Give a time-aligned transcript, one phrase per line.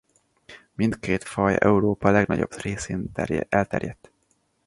[0.75, 3.05] Mindkét faj Európa legnagyobb részén
[3.49, 4.11] elterjedt.